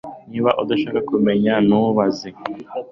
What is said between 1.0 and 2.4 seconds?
kumenya ntubaze